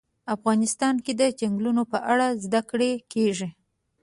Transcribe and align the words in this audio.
افغانستان 0.35 0.95
کې 1.05 1.13
د 1.19 1.21
چنګلونه 1.39 1.83
په 1.91 1.97
اړه 2.11 2.27
زده 2.43 2.61
کړه 2.69 2.89
کېږي. 3.13 3.49